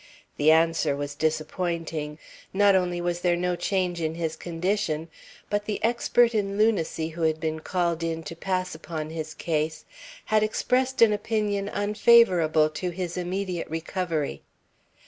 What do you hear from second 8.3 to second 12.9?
pass upon his case had expressed an opinion unfavorable to